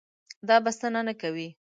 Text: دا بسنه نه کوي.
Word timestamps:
دا 0.47 0.55
بسنه 0.65 1.01
نه 1.07 1.13
کوي. 1.21 1.47